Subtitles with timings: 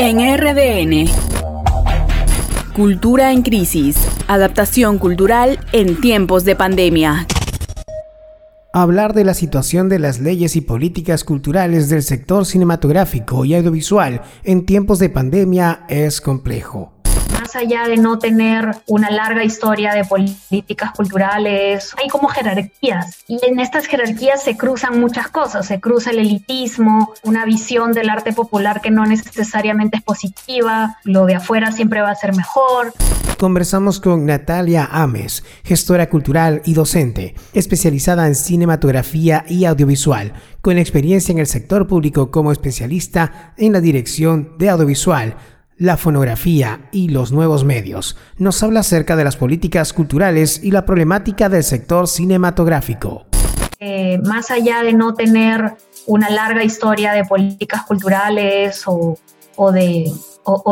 [0.00, 1.10] En RDN.
[2.72, 3.96] Cultura en crisis.
[4.28, 7.26] Adaptación cultural en tiempos de pandemia.
[8.72, 14.22] Hablar de la situación de las leyes y políticas culturales del sector cinematográfico y audiovisual
[14.44, 16.97] en tiempos de pandemia es complejo
[17.48, 23.24] más allá de no tener una larga historia de políticas culturales, hay como jerarquías.
[23.26, 28.10] Y en estas jerarquías se cruzan muchas cosas, se cruza el elitismo, una visión del
[28.10, 32.92] arte popular que no necesariamente es positiva, lo de afuera siempre va a ser mejor.
[33.38, 41.32] Conversamos con Natalia Ames, gestora cultural y docente, especializada en cinematografía y audiovisual, con experiencia
[41.32, 45.36] en el sector público como especialista en la dirección de audiovisual
[45.78, 48.16] la fonografía y los nuevos medios.
[48.36, 53.26] Nos habla acerca de las políticas culturales y la problemática del sector cinematográfico.
[53.80, 59.16] Eh, más allá de no tener una larga historia de políticas culturales o,
[59.72, 60.10] de,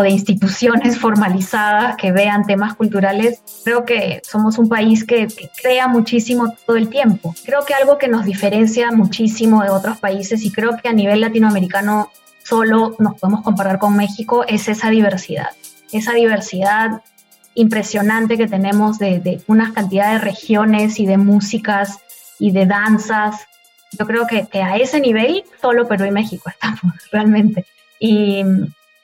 [0.08, 5.28] instituciones formalizadas que vean temas culturales, creo que somos un país que,
[5.62, 7.32] crea muchísimo todo el tiempo.
[7.44, 11.20] Creo que algo que nos diferencia muchísimo de otros países y creo que a nivel
[11.20, 12.10] latinoamericano
[12.46, 15.50] solo nos podemos comparar con México es esa diversidad,
[15.92, 17.02] esa diversidad
[17.54, 21.98] impresionante que tenemos de, de una cantidad de regiones y de músicas
[22.38, 23.46] y de danzas.
[23.98, 27.64] Yo creo que, que, a ese nivel solo Perú y México estamos realmente.
[27.98, 28.44] Y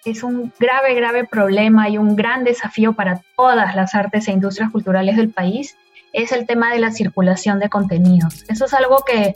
[0.04, 4.70] es un grave, grave problema y un gran desafío para todas las artes e industrias
[4.70, 5.76] culturales del país
[6.12, 8.44] es el tema de la circulación de contenidos.
[8.48, 9.34] Eso es algo que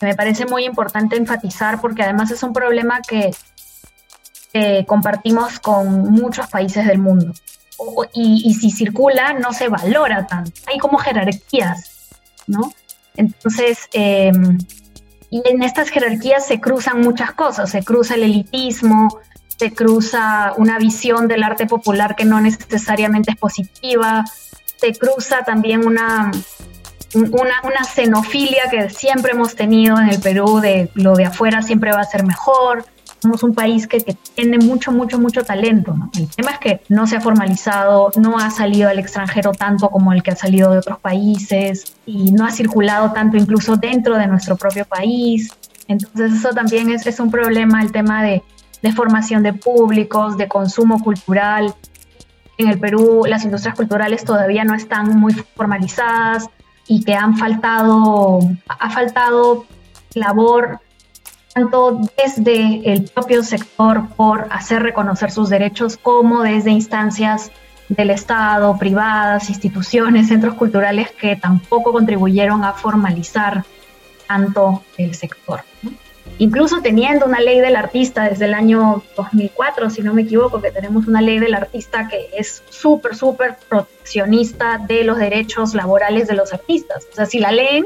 [0.00, 3.30] me parece muy importante enfatizar porque además es un problema que
[4.86, 7.32] compartimos con muchos países del mundo.
[8.14, 10.50] y, si circula, no se valora tanto.
[10.66, 12.08] Hay como jerarquías,
[12.46, 12.72] ¿no?
[13.16, 14.56] Entonces, em,
[15.28, 17.70] y en estas jerarquías se cruzan muchas cosas.
[17.70, 19.20] Se cruza el elitismo,
[19.58, 24.24] se cruza una visión del arte popular que no necesariamente es positiva,
[24.76, 26.30] se cruza también una,
[27.14, 31.92] una, una xenofilia que siempre hemos tenido en el Perú de lo de afuera siempre
[31.92, 32.84] va a ser mejor.
[33.20, 34.00] Somos un país que,
[34.34, 35.94] tiene mucho, mucho, mucho talento.
[36.14, 40.12] El tema es que no se ha formalizado, no ha salido al extranjero tanto como
[40.12, 44.26] el que ha salido de otros países y no ha circulado tanto incluso dentro de
[44.26, 45.50] nuestro propio país.
[45.88, 48.42] Entonces eso también es, es un problema, el tema de,
[48.82, 51.74] de formación de públicos, de consumo cultural.
[52.58, 56.48] En el Perú las industrias culturales todavía no están muy formalizadas,
[56.88, 59.66] y que han faltado, ha faltado
[60.14, 60.80] labor
[61.54, 67.50] tanto desde el propio sector por hacer reconocer sus derechos como desde instancias
[67.88, 73.64] del Estado, privadas, instituciones, centros culturales que tampoco contribuyeron a formalizar
[74.26, 75.62] tanto el sector
[76.38, 80.70] incluso teniendo una ley del artista desde el año 2004, si no me equivoco, que
[80.70, 86.34] tenemos una ley del artista que es súper, súper proteccionista de los derechos laborales de
[86.34, 87.06] los artistas.
[87.12, 87.84] O sea, si la leen,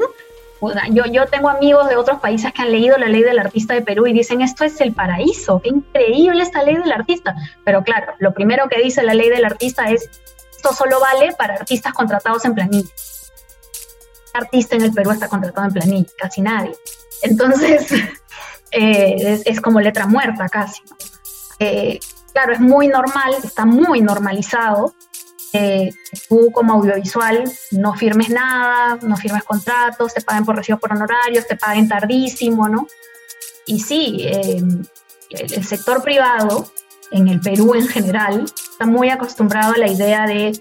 [0.59, 3.73] pues, yo, yo tengo amigos de otros países que han leído la ley del artista
[3.73, 7.35] de Perú y dicen, esto es el paraíso, qué increíble esta ley del artista.
[7.63, 10.09] Pero claro, lo primero que dice la ley del artista es,
[10.55, 12.89] esto solo vale para artistas contratados en planilla.
[14.33, 16.73] Artista en el Perú está contratado en planilla, casi nadie.
[17.21, 17.91] Entonces,
[18.71, 20.81] eh, es, como letra muerta casi.
[21.59, 21.99] Eh,
[22.33, 24.93] claro, es muy normal, está muy normalizado.
[25.53, 25.91] Eh,
[26.29, 31.45] tú como audiovisual no firmes nada, no firmes contratos, te paguen por recibo por honorarios,
[31.45, 32.87] te paguen tardísimo, ¿no?
[33.65, 34.89] Y sí, el,
[35.29, 36.71] el sector privado,
[37.11, 40.53] en el Perú en general, está muy acostumbrado a la idea de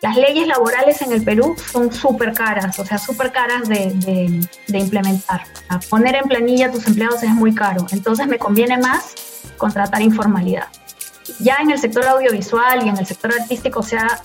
[0.00, 5.42] las leyes laborales en el Perú son súper caras, o sea, súper caras de, implementar.
[5.90, 9.14] poner en planilla a tus empleados es muy caro, entonces me conviene más
[9.56, 10.68] contratar informalidad.
[11.40, 14.22] Ya en el sector audiovisual y en el sector artístico se ha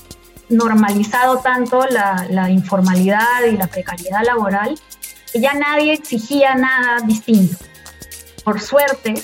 [0.49, 4.79] normalizado tanto la, la informalidad y la precariedad laboral
[5.31, 7.57] que ya nadie exigía nada distinto.
[8.43, 9.15] Por suerte,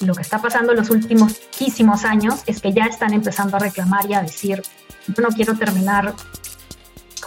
[0.00, 3.60] lo que está pasando en los últimos muchísimos años es que ya están empezando a
[3.60, 4.62] reclamar y a decir,
[5.08, 6.14] yo no quiero terminar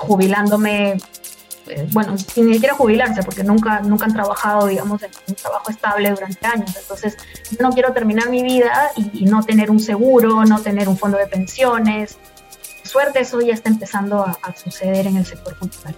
[0.01, 0.98] jubilándome,
[1.68, 5.69] eh, bueno, sin ni siquiera jubilarse, porque nunca, nunca han trabajado, digamos, en un trabajo
[5.69, 6.75] estable durante años.
[6.80, 7.18] Entonces,
[7.51, 11.18] yo no quiero terminar mi vida y, no tener un seguro, no tener un fondo
[11.18, 12.18] de pensiones.
[12.83, 15.95] suerte, eso ya está empezando a, suceder en el sector cultural.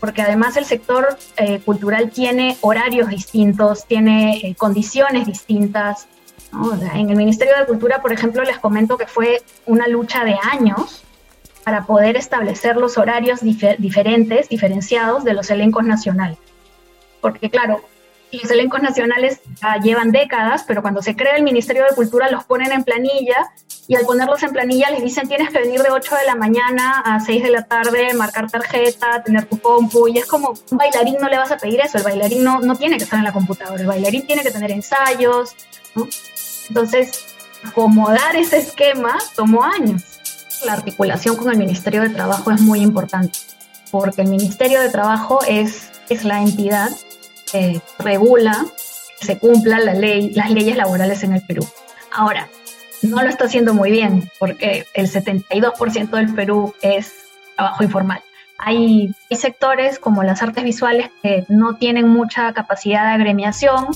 [0.00, 6.06] Porque además el sector eh, cultural tiene horarios distintos, tiene eh, condiciones distintas.
[6.94, 11.02] En el Ministerio de Cultura, por ejemplo, les comento que fue una lucha de años
[11.64, 16.38] para poder establecer los horarios diferentes, diferenciados de los elencos nacionales.
[17.20, 17.82] Porque claro,
[18.32, 19.40] los elencos nacionales
[19.82, 23.52] llevan décadas, pero cuando se crea el Ministerio de Cultura los ponen en planilla
[23.86, 27.00] y al ponerlos en planilla les dicen tienes que venir de 8 de la mañana
[27.04, 31.16] a 6 de la tarde, marcar tarjeta, tener tu compu y es como un bailarín
[31.20, 33.32] no le vas a pedir eso, el bailarín no, no tiene que estar en la
[33.32, 35.54] computadora, el bailarín tiene que tener ensayos,
[36.68, 40.11] entonces acomodar ese esquema tomó años.
[40.64, 43.38] La articulación con el Ministerio de Trabajo es muy importante
[43.90, 46.88] porque el Ministerio de Trabajo es, es la entidad
[47.50, 48.64] que regula
[49.20, 51.66] que se cumpla la ley, las leyes laborales en el Perú.
[52.12, 52.48] Ahora,
[53.02, 57.12] no lo está haciendo muy bien porque el 72% del Perú es
[57.56, 58.22] trabajo informal.
[58.58, 63.88] Hay, sectores como las artes visuales que no tienen mucha capacidad de agremiación,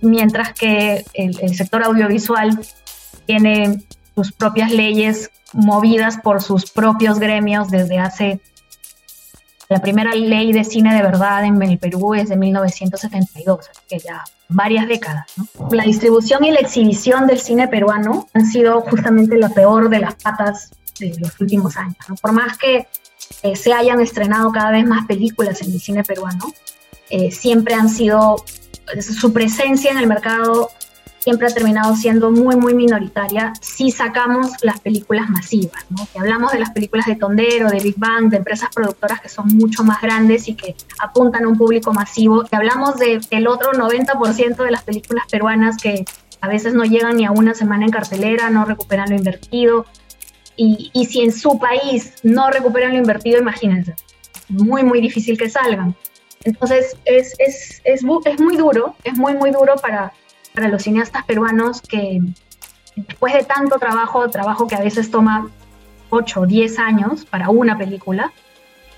[0.00, 2.58] mientras que el sector audiovisual
[3.26, 3.80] tiene
[4.20, 8.40] sus propias leyes movidas por sus propios gremios desde hace
[9.70, 14.24] la primera ley de cine de verdad en el Perú es de 1972, que ya
[14.48, 15.26] varias décadas.
[15.70, 20.16] La distribución y la exhibición del cine peruano han sido justamente la peor de las
[20.16, 21.96] patas de los últimos años.
[22.20, 22.88] Por más que
[23.42, 26.52] eh, se hayan estrenado cada vez más películas en el cine peruano,
[27.08, 28.44] eh, siempre han sido,
[29.00, 30.70] su presencia en el mercado
[31.20, 36.08] siempre ha terminado siendo muy, muy minoritaria si sacamos las películas masivas, ¿no?
[36.12, 39.48] Que hablamos de las películas de Tondero, de Big Bang, de empresas productoras que son
[39.48, 42.44] mucho más grandes y que apuntan a un público masivo.
[42.44, 46.04] Que hablamos del otro 90% de las películas peruanas que
[46.40, 49.84] a veces no llegan ni a una semana en cartelera, no recuperan lo invertido.
[50.56, 53.94] Y, y si en su país no recuperan lo invertido, imagínense,
[54.48, 55.94] muy, muy difícil que salgan.
[56.44, 60.12] Entonces, es, es, es, es muy duro, es muy, muy duro para,
[60.54, 62.20] para los cineastas peruanos que
[62.96, 65.48] después de tanto trabajo, trabajo que a veces toma
[66.10, 68.32] 8 o 10 años para una película,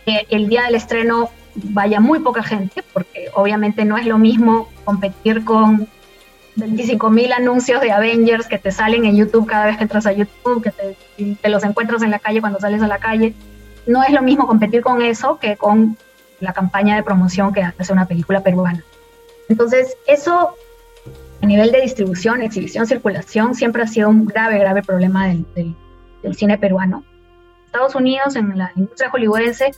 [0.04, 4.68] que el día del estreno vaya muy poca gente, porque obviamente no es lo mismo
[4.84, 5.88] competir con
[6.56, 10.12] 25 mil anuncios de Avengers que te salen en YouTube cada vez que entras a
[10.12, 13.34] YouTube, que te, te, los encuentras en la calle cuando sales a la calle.
[13.86, 15.96] No es lo mismo competir con eso que con
[16.40, 18.84] la campaña de promoción que hace una película peruana.
[19.48, 20.54] Entonces, eso
[21.42, 25.44] a nivel de distribución, exhibición, circulación, siempre ha sido un grave, grave problema del,
[26.22, 27.04] del, cine peruano.
[27.66, 29.72] Estados Unidos, en la industria hollywoodense,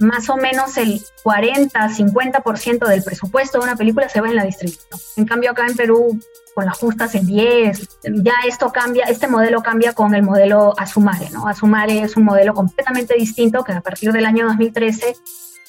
[0.00, 5.00] más o menos el 40-50% del presupuesto de una película se va en la distribución.
[5.16, 6.18] En cambio, acá en Perú,
[6.54, 11.30] con las justas en 10, ya esto cambia, este modelo cambia con el modelo Asumare,
[11.30, 11.46] ¿no?
[11.46, 15.16] Asumare es un modelo completamente distinto que a partir del año 2013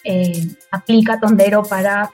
[0.03, 2.09] eh, aplica Tondero para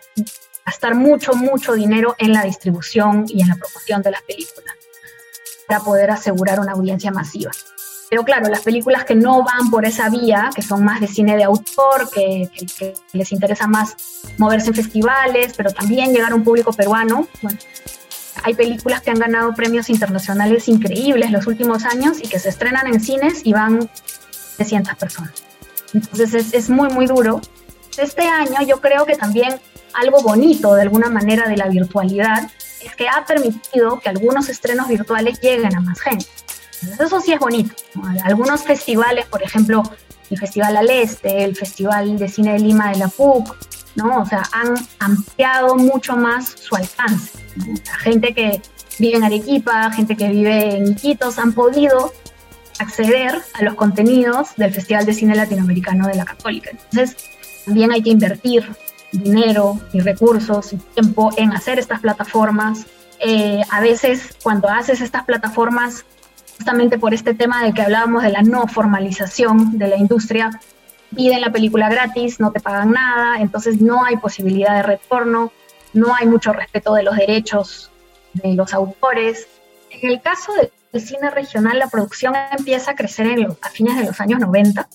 [0.65, 4.75] gastar mucho, mucho dinero en la distribución y en la promoción de las películas
[5.67, 7.51] para poder asegurar una audiencia masiva.
[8.09, 11.35] Pero claro, las películas que no van por esa vía, que son más de cine
[11.35, 13.95] de autor, que, que, les interesa más
[14.37, 17.57] moverse en festivales, pero también llegar a un público peruano, bueno,
[18.43, 22.85] hay películas que han ganado premios internacionales increíbles los últimos años y que se estrenan
[22.87, 23.89] en cines y van
[24.57, 25.33] 300 personas.
[25.93, 27.41] Entonces es, es muy, muy duro.
[27.97, 29.59] Este año yo creo que también
[29.93, 32.49] algo bonito de alguna manera de la virtualidad
[32.83, 36.25] es que ha permitido que algunos estrenos virtuales lleguen a más gente.
[36.99, 37.73] eso sí es bonito.
[38.23, 39.83] Algunos festivales, por ejemplo,
[40.29, 43.55] el Festival al Este, el Festival de Cine de Lima de la PUC,
[43.95, 44.21] ¿no?
[44.21, 47.31] O sea, han ampliado mucho más su alcance.
[47.85, 48.61] La gente que
[48.99, 52.13] vive en Arequipa, gente que vive en Iquitos, han podido
[52.79, 56.71] acceder a los contenidos del Festival de Cine Latinoamericano de la Católica.
[56.71, 57.15] Entonces,
[57.65, 58.67] también hay que invertir
[59.13, 62.85] dinero y recursos y tiempo en hacer estas plataformas.
[63.19, 66.05] Eh, a veces cuando haces estas plataformas,
[66.57, 70.59] justamente por este tema de que hablábamos de la no formalización de la industria,
[71.15, 75.51] piden la película gratis, no te pagan nada, entonces no hay posibilidad de retorno,
[75.93, 77.91] no hay mucho respeto de los derechos
[78.33, 79.47] de los autores.
[79.91, 84.05] En el caso del cine regional, la producción empieza a crecer en a fines de
[84.05, 84.87] los años 90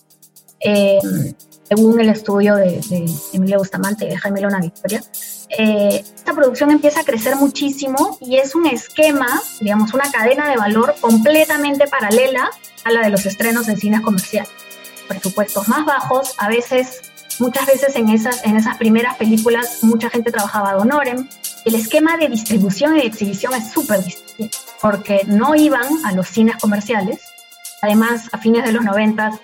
[1.68, 5.02] según el estudio de, de Emilio Bustamante de Jaime Lona Victoria,
[5.50, 10.56] eh, esta producción empieza a crecer muchísimo y es un esquema, digamos, una cadena de
[10.56, 12.50] valor completamente paralela
[12.84, 14.50] a la de los estrenos en cines comerciales.
[15.08, 17.00] Presupuestos más bajos, a veces,
[17.38, 21.28] muchas veces en esas, en esas primeras películas, mucha gente trabajaba de honorem.
[21.64, 26.28] El esquema de distribución y de exhibición es súper distinto, porque no iban a los
[26.28, 27.20] cines comerciales.
[27.80, 29.38] Además, a fines de los 90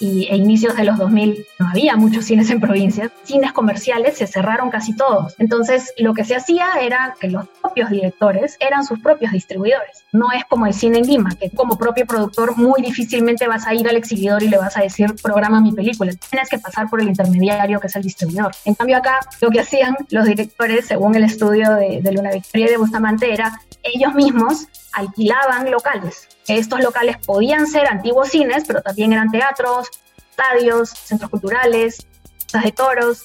[0.00, 4.26] y, e inicios de los 2000 no había muchos cines en provincias, cines comerciales se
[4.26, 5.34] cerraron casi todos.
[5.38, 10.04] Entonces lo que se hacía era que los propios directores eran sus propios distribuidores.
[10.12, 13.74] No es como el cine en Lima, que como propio productor muy difícilmente vas a
[13.74, 16.12] ir al exhibidor y le vas a decir programa mi película.
[16.30, 18.52] Tienes que pasar por el intermediario que es el distribuidor.
[18.64, 22.66] En cambio acá lo que hacían los directores, según el estudio de, de Luna Victoria
[22.66, 26.28] y de Bustamante, era ellos mismos alquilaban locales.
[26.46, 29.88] Estos locales podían ser antiguos cines, pero también eran teatros,
[30.30, 32.06] estadios, centros culturales,
[32.52, 33.24] de toros,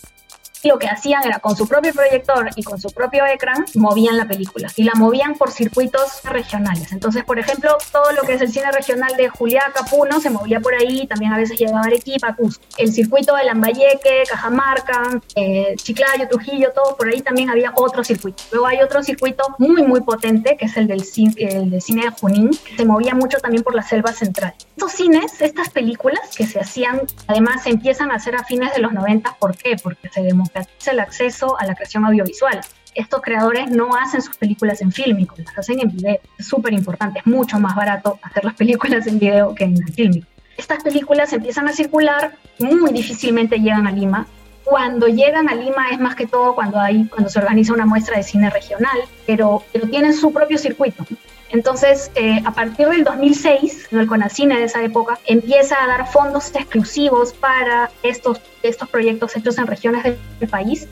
[0.64, 4.28] lo que hacían era con su propio proyector y con su propio ecran movían la
[4.28, 6.92] película y la movían por circuitos regionales.
[6.92, 10.60] Entonces, por ejemplo, todo lo que es el cine regional de Juliaca, Puno, se movía
[10.60, 12.64] por ahí, también a veces llegaba Arequipa, Cusco.
[12.78, 18.44] El circuito de Lambayeque, Cajamarca, eh, Chiclayo, Trujillo, todo por ahí también había otro circuito.
[18.52, 21.04] Luego hay otro circuito muy, muy potente, que es el del,
[21.38, 24.54] el del cine de Junín, que se movía mucho también por la selva central.
[24.80, 28.80] Estos cines, estas películas que se hacían, además se empiezan a hacer a fines de
[28.80, 29.76] los 90, ¿por qué?
[29.76, 32.62] Porque se demostró el acceso a la creación audiovisual.
[32.96, 36.22] Estos creadores no hacen sus películas en fílmico, las hacen en video.
[36.38, 40.28] Es súper importante, es mucho más barato hacer las películas en video que en fílmico.
[40.56, 44.28] Estas películas empiezan a circular, muy difícilmente llegan a Lima.
[44.64, 48.16] Cuando llegan a Lima es más que todo cuando, hay, cuando se organiza una muestra
[48.16, 51.06] de cine regional, pero, pero tienen su propio circuito.
[51.50, 56.54] Entonces, eh, a partir del 2006, el CONACINE de esa época empieza a dar fondos
[56.54, 60.88] exclusivos para estos, estos proyectos hechos en regiones del país,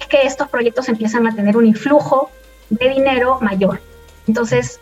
[0.00, 2.30] es que estos proyectos empiezan a tener un influjo
[2.68, 3.80] de dinero mayor.
[4.26, 4.80] Entonces,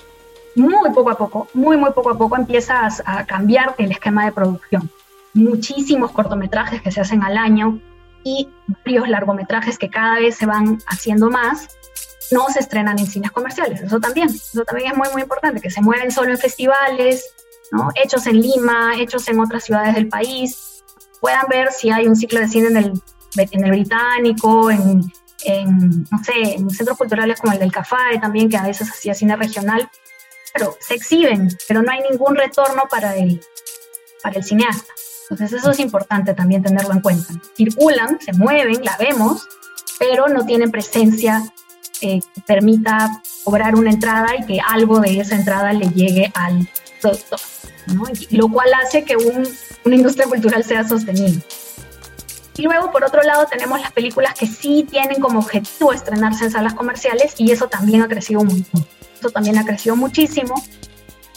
[0.56, 4.25] muy poco a poco, muy, muy poco a poco empieza a, a cambiar el esquema
[4.25, 4.90] de producción.
[5.32, 7.78] Muchísimos cortometrajes que se hacen al año
[8.25, 8.49] y
[8.84, 11.68] varios largometrajes que cada vez se van haciendo más
[12.30, 13.80] no se estrenan en cines comerciales.
[13.80, 17.25] Eso también, eso también es muy, muy importante, que se mueven solo en festivales,
[17.72, 17.90] ¿no?
[17.94, 20.84] hechos en Lima, hechos en otras ciudades del país.
[21.20, 23.02] Puedan ver si hay un ciclo de cine en el,
[23.37, 25.02] en el británico, en,
[25.44, 29.14] en, no sé, en centros culturales como el del Café también, que a veces hacía
[29.14, 29.88] cine regional.
[30.52, 33.40] Pero se exhiben, pero no hay ningún retorno para el,
[34.22, 34.92] para el cineasta.
[35.30, 37.32] Entonces eso es importante también tenerlo en cuenta.
[37.56, 39.46] Circulan, se mueven, la vemos,
[39.99, 41.42] pero no tienen presencia
[42.00, 46.69] eh, permita cobrar una entrada y que algo de esa entrada le llegue al
[47.00, 47.40] productor,
[48.30, 51.42] lo cual hace que una industria cultural sea sostenible.
[52.57, 56.50] Y luego, por otro lado, tenemos las películas que sí tienen como objetivo estrenarse en
[56.50, 58.71] salas comerciales y eso también ha crecido mucho.
[59.19, 60.54] Eso también ha crecido muchísimo.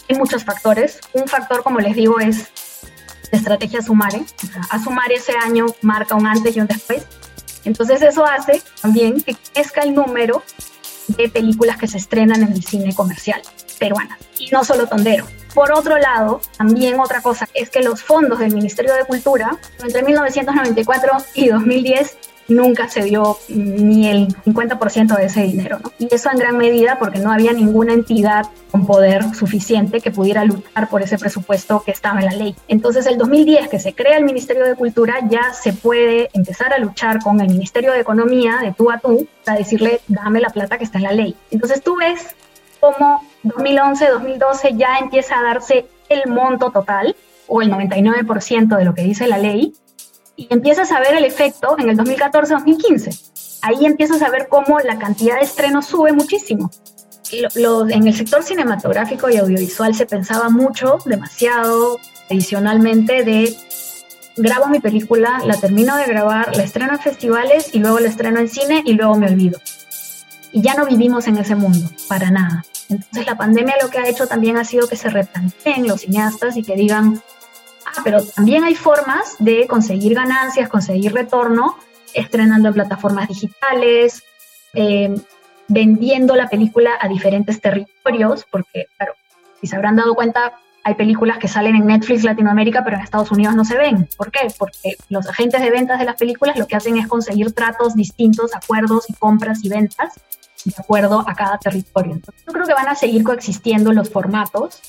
[0.08, 1.00] Hay muchos factores.
[1.14, 2.48] Un factor, como les digo, es
[3.32, 4.22] la estrategia Sumare.
[4.68, 7.06] A Sumare ese año marca un antes y un después
[7.64, 10.42] entonces eso hace también que crezca el número
[11.08, 13.42] de películas que se estrenan en el cine comercial
[13.78, 15.26] peruanas y no solo Tondero.
[15.54, 20.02] Por otro lado, también otra cosa es que los fondos del Ministerio de Cultura entre
[20.02, 22.16] 1994 y 2010
[22.48, 25.78] nunca se dio ni el 50% de ese dinero.
[25.98, 30.44] Y eso en gran medida porque no había ninguna entidad con poder suficiente que pudiera
[30.44, 32.56] luchar por ese presupuesto que estaba en la ley.
[32.68, 36.78] Entonces, el 2010 que se crea el Ministerio de Cultura, ya se puede empezar a
[36.78, 40.78] luchar con el Ministerio de Economía de tú a tú para decirle, dame la plata
[40.78, 41.36] que está en la ley.
[41.50, 42.34] Entonces, tú ves
[42.80, 48.94] cómo 2011, 2012 ya empieza a darse el monto total o el 99% de lo
[48.94, 49.74] que dice la ley
[50.36, 53.58] y empiezas a ver el efecto en el 2014-2015.
[53.62, 56.70] Ahí empiezas a ver cómo la cantidad de estrenos sube muchísimo.
[57.30, 61.98] en el sector cinematográfico y audiovisual se pensaba mucho, demasiado,
[62.30, 63.56] adicionalmente de
[64.36, 68.40] grabo mi película, la termino de grabar, la estreno en festivales y luego la estreno
[68.40, 69.60] en cine y luego me olvido.
[70.52, 72.64] Y ya no vivimos en ese mundo, para nada.
[72.88, 76.56] Entonces la pandemia lo que ha hecho también ha sido que se replanteen los cineastas
[76.56, 77.22] y que digan,
[78.02, 81.76] pero también hay formas de conseguir ganancias, conseguir retorno,
[82.14, 84.22] estrenando en plataformas digitales,
[84.74, 85.14] eh,
[85.68, 89.14] vendiendo la película a diferentes territorios, porque, claro,
[89.60, 93.30] si se habrán dado cuenta, hay películas que salen en Netflix Latinoamérica, pero en Estados
[93.30, 94.06] Unidos no se ven.
[94.16, 94.48] ¿Por qué?
[94.58, 98.54] Porque los agentes de ventas de las películas lo que hacen es conseguir tratos distintos,
[98.54, 100.12] acuerdos y compras y ventas
[100.64, 102.20] de acuerdo a cada territorio.
[102.46, 104.80] yo creo que van a seguir coexistiendo los formatos,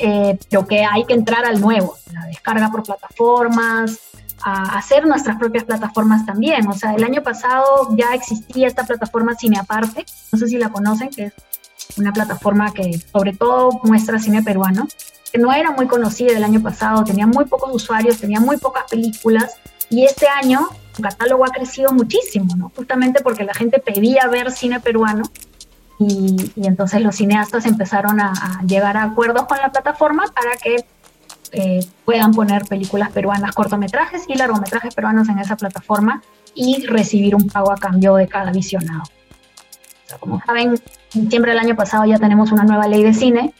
[0.00, 0.38] eh,
[0.68, 3.98] que hay que entrar al nuevo, la descarga por plataformas,
[4.42, 6.66] hacer nuestras propias plataformas también.
[6.68, 7.64] O sea, el año pasado
[7.96, 11.34] ya existía esta plataforma Cine Aparte, no sé si la conocen, que es
[11.98, 14.88] una plataforma que sobre todo muestra cine peruano,
[15.32, 18.84] que no era muy conocida el año pasado, tenía muy pocos usuarios, tenía muy pocas
[18.90, 19.56] películas,
[19.90, 22.72] y este año su catálogo ha crecido muchísimo, ¿no?
[22.74, 25.24] Justamente porque la gente pedía ver cine peruano
[26.00, 28.32] y, entonces los cineastas empezaron a,
[28.66, 30.86] llegar a acuerdos con la plataforma para que
[31.52, 36.22] eh, puedan poner películas peruanas, cortometrajes y largometrajes peruanos en esa plataforma
[36.54, 39.02] y recibir un pago a cambio de cada visionado.
[40.20, 40.80] como saben,
[41.14, 43.52] en diciembre del año pasado ya tenemos una nueva ley de cine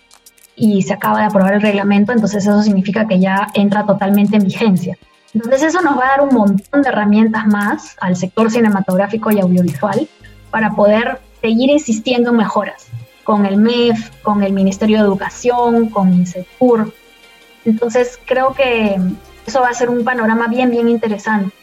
[0.57, 4.45] y se acaba de aprobar el reglamento, entonces eso significa que ya entra totalmente en
[4.45, 4.97] vigencia.
[5.35, 9.41] Entonces eso nos va a dar un montón de herramientas más al sector cinematográfico y
[9.41, 10.09] audiovisual
[10.51, 12.87] para poder seguir insistiendo en mejoras
[13.25, 16.93] con el MEF, con el Ministerio de Educación, con INSECUR.
[17.65, 18.99] Entonces creo que
[19.47, 21.55] eso va a ser un panorama bien, bien interesante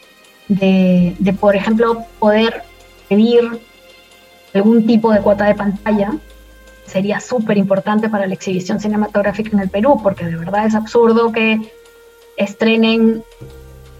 [0.48, 2.62] de, de por ejemplo, poder
[3.08, 3.60] pedir
[4.54, 6.12] algún tipo de cuota de pantalla
[6.86, 11.32] sería súper importante para la exhibición cinematográfica en el Perú, porque de verdad es absurdo
[11.32, 11.60] que
[12.36, 13.22] estrenen,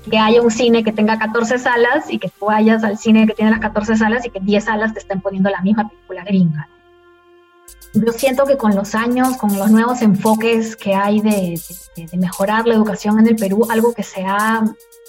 [0.09, 3.35] que haya un cine que tenga 14 salas y que tú vayas al cine que
[3.35, 6.69] tiene las 14 salas y que 10 salas te estén poniendo la misma película gringa.
[7.95, 11.61] Yo siento que con los años, con los nuevos enfoques que hay de,
[12.17, 14.63] mejorar la educación en el Perú, algo que se ha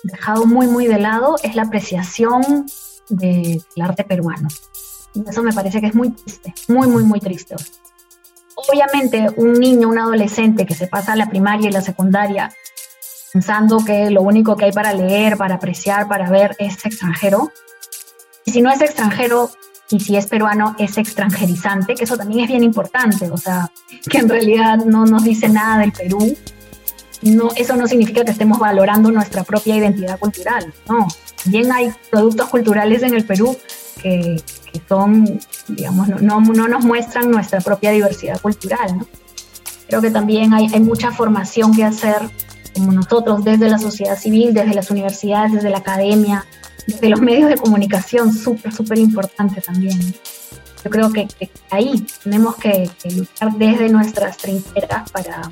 [0.04, 2.66] dejado muy, muy de lado es la apreciación
[3.10, 4.48] del arte peruano.
[5.14, 7.56] Y eso me parece que es muy triste, muy, muy, muy triste.
[8.56, 12.52] Obviamente, un niño, un adolescente que se pasa la primaria y la secundaria
[13.32, 17.52] pensando que lo único que hay para leer, para apreciar, para ver es extranjero.
[18.46, 19.52] Y si no es extranjero
[19.90, 23.30] y si es peruano, es extranjerizante, que eso también es bien importante.
[23.30, 23.72] O sea,
[24.10, 26.36] que en realidad no nos dice nada del Perú.
[27.22, 30.74] No, eso no significa que estemos valorando nuestra propia identidad cultural.
[30.88, 31.06] No,
[31.44, 33.58] también hay productos culturales en el Perú
[34.02, 38.98] que, que son, digamos, no, no, nos muestran nuestra propia diversidad cultural.
[38.98, 39.08] ¿no?
[39.88, 42.30] Creo que también hay, hay mucha formación que hacer
[42.80, 46.46] como nosotros desde la sociedad civil, desde las universidades, desde la academia,
[46.88, 50.00] desde los medios de comunicación, súper, súper importante también.
[50.84, 51.28] Yo creo que,
[51.70, 55.52] ahí tenemos que, que, luchar desde nuestras trincheras para,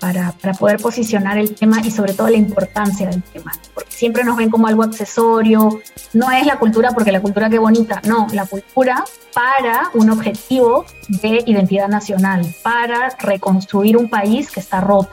[0.00, 4.24] para, para, poder posicionar el tema y sobre todo la importancia del tema, porque siempre
[4.24, 5.80] nos ven como algo accesorio,
[6.14, 10.84] no es la cultura porque la cultura qué bonita, no, la cultura para un objetivo
[11.08, 15.12] de identidad nacional, para reconstruir un país que está roto.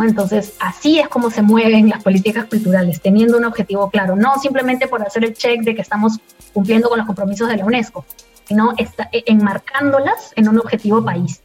[0.00, 4.86] Entonces, así es como se mueven las políticas culturales, teniendo un objetivo claro, no simplemente
[4.86, 6.18] por hacer el check de que estamos
[6.52, 8.04] cumpliendo con los compromisos de la UNESCO,
[8.46, 11.42] sino está, enmarcándolas en un objetivo país.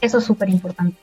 [0.00, 0.96] Eso es súper importante.